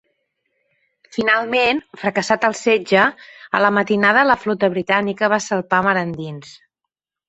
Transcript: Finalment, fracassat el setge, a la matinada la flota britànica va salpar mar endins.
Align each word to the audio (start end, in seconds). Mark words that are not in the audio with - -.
Finalment, 1.17 1.81
fracassat 2.05 2.49
el 2.51 2.57
setge, 2.61 3.05
a 3.59 3.63
la 3.67 3.73
matinada 3.79 4.27
la 4.33 4.41
flota 4.43 4.75
britànica 4.77 5.35
va 5.39 5.45
salpar 5.53 5.87
mar 5.93 5.99
endins. 6.07 6.61